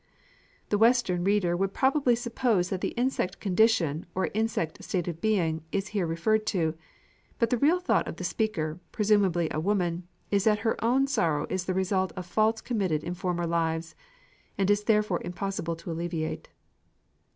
The 0.69 0.79
Western 0.79 1.23
reader 1.23 1.55
would 1.55 1.75
probably 1.75 2.15
suppose 2.15 2.69
that 2.69 2.81
the 2.81 2.95
insect 2.97 3.39
condition, 3.39 4.07
or 4.15 4.31
insect 4.33 4.83
state 4.83 5.07
of 5.07 5.21
being, 5.21 5.63
is 5.71 5.89
here 5.89 6.07
referred 6.07 6.47
to; 6.47 6.73
but 7.37 7.51
the 7.51 7.57
real 7.59 7.79
thought 7.79 8.07
of 8.07 8.15
the 8.15 8.23
speaker, 8.23 8.79
presumably 8.91 9.47
a 9.51 9.59
woman, 9.59 10.07
is 10.31 10.43
that 10.45 10.61
her 10.65 10.83
own 10.83 11.05
sorrow 11.05 11.45
is 11.51 11.65
the 11.65 11.75
result 11.75 12.13
of 12.15 12.25
faults 12.25 12.61
committed 12.61 13.03
in 13.03 13.13
former 13.13 13.45
lives, 13.45 13.93
and 14.57 14.71
is 14.71 14.85
therefore 14.85 15.21
impossible 15.23 15.75
to 15.75 15.91
alleviate. 15.91 16.49